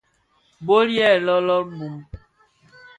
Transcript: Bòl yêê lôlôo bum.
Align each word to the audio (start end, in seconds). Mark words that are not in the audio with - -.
Bòl 0.65 0.87
yêê 0.97 1.17
lôlôo 1.25 1.61
bum. 1.75 1.95